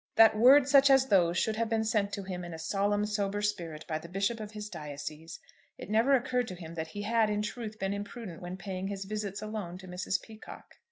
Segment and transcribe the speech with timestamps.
[0.15, 3.43] That words such as those should have been sent to him in a solemn sober
[3.43, 5.39] spirit by the bishop of his diocese!
[5.77, 9.05] It never occurred to him that he had, in truth, been imprudent when paying his
[9.05, 10.19] visits alone to Mrs.
[10.19, 10.73] Peacocke.